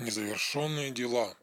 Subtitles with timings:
[0.00, 1.36] Незавершенные дела.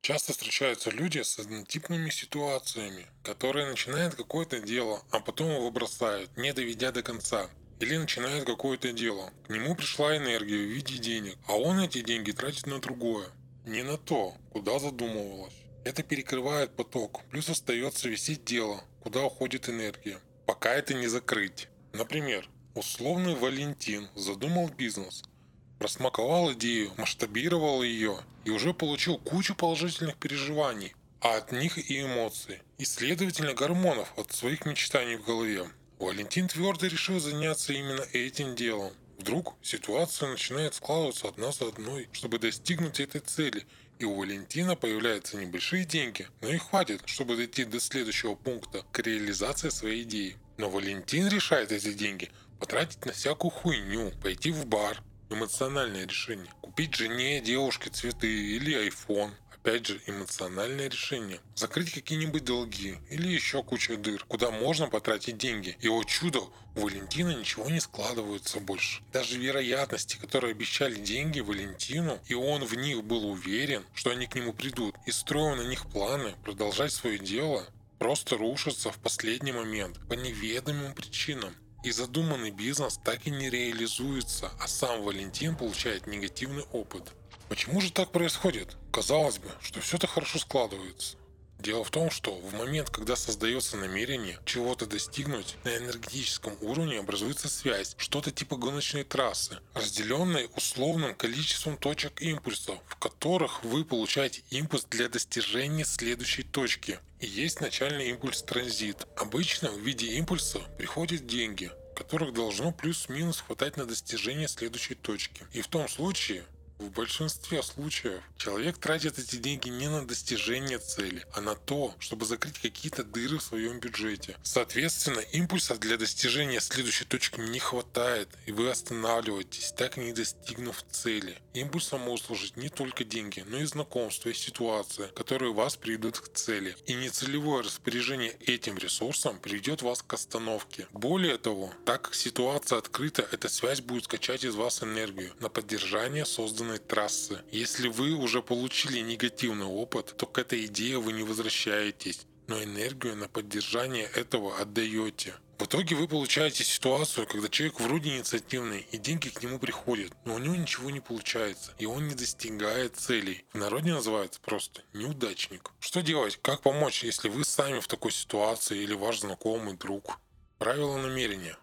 [0.00, 6.52] Часто встречаются люди с однотипными ситуациями, которые начинают какое-то дело, а потом его бросают, не
[6.52, 7.48] доведя до конца.
[7.78, 12.32] Или начинают какое-то дело, к нему пришла энергия в виде денег, а он эти деньги
[12.32, 13.28] тратит на другое,
[13.64, 15.54] не на то, куда задумывалось.
[15.84, 21.68] Это перекрывает поток, плюс остается висеть дело, куда уходит энергия, пока это не закрыть.
[21.92, 25.22] Например, условный Валентин задумал бизнес–
[25.78, 32.60] просмаковал идею, масштабировал ее и уже получил кучу положительных переживаний, а от них и эмоций,
[32.78, 35.68] и следовательно гормонов от своих мечтаний в голове.
[35.98, 38.92] Валентин твердо решил заняться именно этим делом.
[39.18, 43.64] Вдруг ситуация начинает складываться одна за одной, чтобы достигнуть этой цели,
[43.98, 48.98] и у Валентина появляются небольшие деньги, но их хватит, чтобы дойти до следующего пункта к
[48.98, 50.36] реализации своей идеи.
[50.56, 56.50] Но Валентин решает эти деньги потратить на всякую хуйню, пойти в бар, Эмоциональное решение.
[56.60, 59.30] Купить жене, девушке цветы или iPhone.
[59.54, 61.40] Опять же, эмоциональное решение.
[61.54, 65.78] Закрыть какие-нибудь долги или еще куча дыр, куда можно потратить деньги.
[65.80, 66.40] И о чудо,
[66.76, 69.02] у Валентина ничего не складывается больше.
[69.14, 74.34] Даже вероятности, которые обещали деньги Валентину, и он в них был уверен, что они к
[74.34, 77.66] нему придут, и строил на них планы продолжать свое дело,
[77.98, 81.54] просто рушатся в последний момент по неведомым причинам.
[81.84, 87.12] И задуманный бизнес так и не реализуется, а сам Валентин получает негативный опыт.
[87.50, 88.74] Почему же так происходит?
[88.90, 91.18] Казалось бы, что все это хорошо складывается.
[91.64, 97.48] Дело в том, что в момент, когда создается намерение чего-то достигнуть, на энергетическом уровне образуется
[97.48, 104.84] связь, что-то типа гоночной трассы, разделенной условным количеством точек импульсов, в которых вы получаете импульс
[104.90, 106.98] для достижения следующей точки.
[107.20, 109.06] И есть начальный импульс транзит.
[109.16, 115.46] Обычно в виде импульса приходят деньги, которых должно плюс-минус хватать на достижение следующей точки.
[115.54, 116.44] И в том случае,
[116.78, 122.26] в большинстве случаев человек тратит эти деньги не на достижение цели, а на то, чтобы
[122.26, 124.36] закрыть какие-то дыры в своем бюджете.
[124.42, 130.84] Соответственно, импульсов для достижения следующей точки не хватает, и вы останавливаетесь, так и не достигнув
[130.90, 131.38] цели.
[131.54, 136.28] Импульсом могут служить не только деньги, но и знакомства и ситуации, которые вас приведут к
[136.34, 136.76] цели.
[136.86, 140.88] И нецелевое распоряжение этим ресурсом приведет вас к остановке.
[140.92, 146.26] Более того, так как ситуация открыта, эта связь будет скачать из вас энергию на поддержание
[146.26, 147.42] созданной созданной трассы.
[147.50, 153.16] Если вы уже получили негативный опыт, то к этой идее вы не возвращаетесь, но энергию
[153.16, 155.34] на поддержание этого отдаете.
[155.58, 160.34] В итоге вы получаете ситуацию, когда человек вроде инициативный, и деньги к нему приходят, но
[160.34, 163.44] у него ничего не получается, и он не достигает целей.
[163.52, 165.70] В народе называется просто неудачник.
[165.78, 166.38] Что делать?
[166.42, 170.18] Как помочь, если вы сами в такой ситуации или ваш знакомый друг?
[170.58, 171.56] Правило намерения.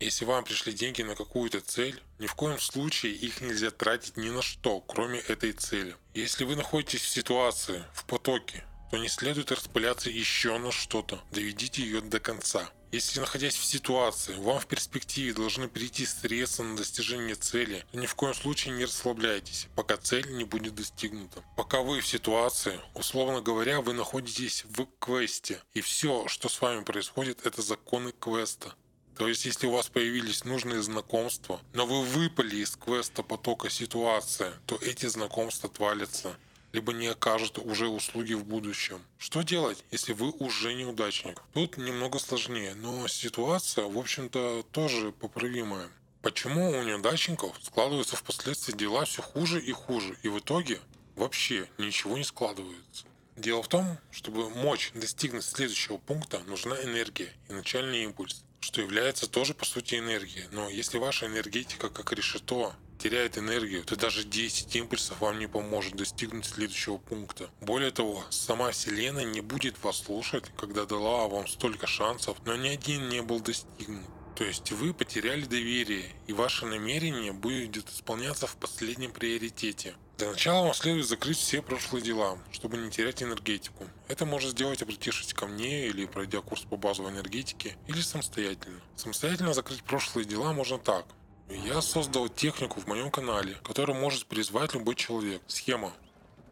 [0.00, 4.28] Если вам пришли деньги на какую-то цель, ни в коем случае их нельзя тратить ни
[4.28, 5.96] на что, кроме этой цели.
[6.14, 11.22] Если вы находитесь в ситуации, в потоке, то не следует распыляться еще на что-то.
[11.30, 12.70] Доведите ее до конца.
[12.92, 18.06] Если, находясь в ситуации, вам в перспективе должны прийти средства на достижение цели, то ни
[18.06, 21.42] в коем случае не расслабляйтесь, пока цель не будет достигнута.
[21.56, 26.84] Пока вы в ситуации, условно говоря, вы находитесь в квесте, и все, что с вами
[26.84, 28.76] происходит, это законы квеста.
[29.16, 34.54] То есть, если у вас появились нужные знакомства, но вы выпали из квеста потока ситуация,
[34.66, 36.36] то эти знакомства отвалятся,
[36.72, 39.00] либо не окажут уже услуги в будущем.
[39.18, 41.40] Что делать, если вы уже неудачник?
[41.52, 45.88] Тут немного сложнее, но ситуация, в общем-то, тоже поправимая.
[46.20, 50.80] Почему у неудачников складываются впоследствии дела все хуже и хуже, и в итоге
[51.14, 53.04] вообще ничего не складывается?
[53.36, 59.28] Дело в том, чтобы мочь достигнуть следующего пункта, нужна энергия и начальный импульс что является
[59.28, 60.48] тоже по сути энергией.
[60.50, 65.94] Но если ваша энергетика как решето теряет энергию, то даже 10 импульсов вам не поможет
[65.94, 67.50] достигнуть следующего пункта.
[67.60, 72.68] Более того, сама Вселенная не будет вас слушать, когда дала вам столько шансов, но ни
[72.68, 74.06] один не был достигнут.
[74.34, 79.94] То есть вы потеряли доверие, и ваше намерение будет исполняться в последнем приоритете.
[80.18, 83.84] Для начала вам следует закрыть все прошлые дела, чтобы не терять энергетику.
[84.06, 88.80] Это можно сделать, обратившись ко мне или пройдя курс по базовой энергетике, или самостоятельно.
[88.94, 91.04] Самостоятельно закрыть прошлые дела можно так.
[91.48, 95.42] Я создал технику в моем канале, которую может призвать любой человек.
[95.48, 95.92] Схема.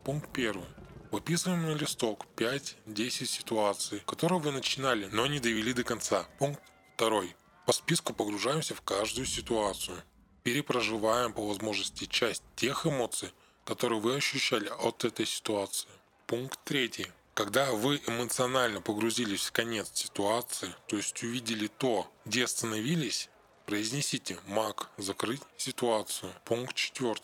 [0.03, 0.67] Пункт первый.
[1.13, 6.27] Выписываем на листок 5-10 ситуаций, которые вы начинали, но не довели до конца.
[6.39, 6.63] Пункт
[6.95, 7.37] второй.
[7.65, 10.03] По списку погружаемся в каждую ситуацию.
[10.43, 13.33] Перепроживаем по возможности часть тех эмоций,
[13.65, 15.89] которые вы ощущали от этой ситуации.
[16.27, 17.07] Пункт третий.
[17.35, 23.31] Когда вы эмоционально погрузились в конец ситуации, то есть увидели то, где остановились,
[23.67, 26.33] Произнесите «маг», закрыть ситуацию.
[26.45, 27.17] Пункт 4.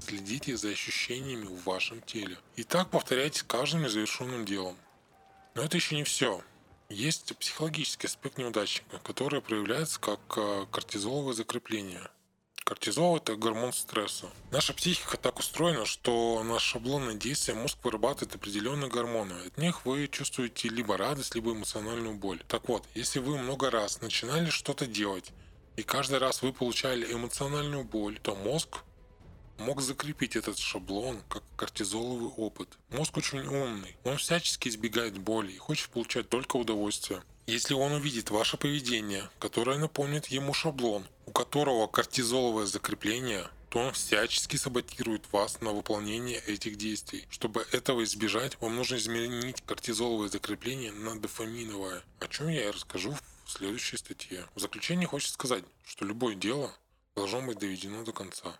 [0.00, 2.38] Следите за ощущениями в вашем теле.
[2.54, 4.76] И так повторяйте каждым незавершенным делом.
[5.54, 6.42] Но это еще не все.
[6.90, 12.08] Есть психологический аспект неудачника, который проявляется как э, кортизоловое закрепление.
[12.66, 14.28] Кортизол– это гормон стресса.
[14.50, 19.34] Наша психика так устроена, что на шаблонное действие мозг вырабатывает определенные гормоны.
[19.46, 22.42] От них вы чувствуете либо радость, либо эмоциональную боль.
[22.48, 25.30] Так вот, если вы много раз начинали что-то делать,
[25.76, 28.78] и каждый раз вы получали эмоциональную боль, то мозг
[29.58, 32.68] мог закрепить этот шаблон как кортизоловый опыт.
[32.90, 37.22] Мозг очень умный, он всячески избегает боли и хочет получать только удовольствие.
[37.46, 44.56] Если он увидит ваше поведение, которое напомнит ему шаблон, которого кортизоловое закрепление, то он всячески
[44.56, 47.26] саботирует вас на выполнение этих действий.
[47.28, 53.14] Чтобы этого избежать, вам нужно изменить кортизоловое закрепление на дофаминовое, о чем я и расскажу
[53.44, 54.46] в следующей статье.
[54.54, 56.72] В заключение хочется сказать, что любое дело
[57.14, 58.58] должно быть доведено до конца.